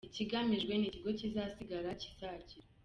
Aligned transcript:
Ikigamijwe 0.09 0.73
ni 0.75 0.85
ikigo 0.87 1.09
kizasigara 1.19 1.89
kizagira. 2.01 2.67